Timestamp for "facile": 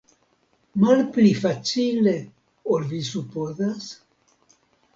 1.41-2.15